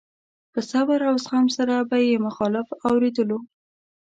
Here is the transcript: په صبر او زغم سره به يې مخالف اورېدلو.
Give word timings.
په 0.53 0.59
صبر 0.71 0.99
او 1.09 1.15
زغم 1.23 1.45
سره 1.57 1.75
به 1.89 1.97
يې 2.07 2.17
مخالف 2.27 2.67
اورېدلو. 2.87 3.39